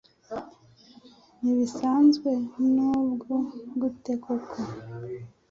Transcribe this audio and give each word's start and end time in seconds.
Ntibisanzwe 1.39 2.29
nubwo 2.73 3.33
gute 3.79 4.13
koko 4.23 4.57